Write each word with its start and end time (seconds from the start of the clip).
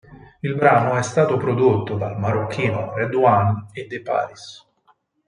Il 0.39 0.55
brano 0.55 0.95
è 0.95 1.03
stato 1.03 1.37
prodotto 1.37 1.95
dal 1.95 2.17
marocchino 2.17 2.95
RedOne 2.95 3.67
e 3.71 3.85
De 3.85 4.01
Paris. 4.01 4.65